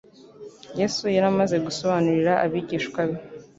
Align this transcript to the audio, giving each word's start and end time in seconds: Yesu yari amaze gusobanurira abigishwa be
Yesu 0.79 1.03
yari 1.15 1.27
amaze 1.33 1.55
gusobanurira 1.65 2.33
abigishwa 2.45 3.01
be 3.09 3.17